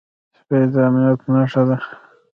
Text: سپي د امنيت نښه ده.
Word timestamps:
سپي 0.37 0.59
د 0.71 0.75
امنيت 0.87 1.21
نښه 1.33 1.61
ده. 1.67 1.77